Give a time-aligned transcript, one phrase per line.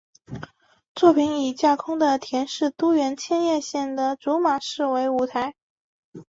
[0.95, 5.53] 作品以架空的田园都市千叶县的竹马市为舞台。